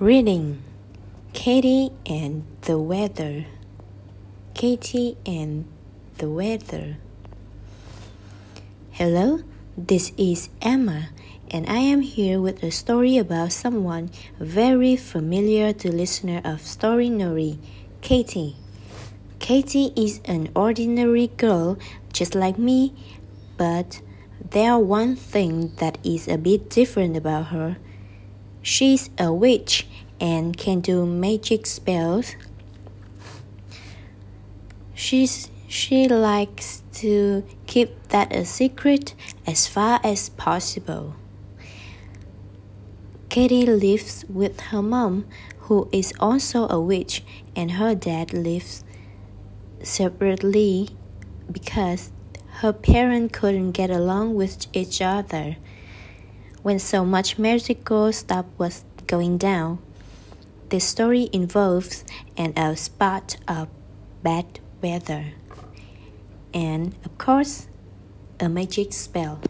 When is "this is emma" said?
9.76-11.10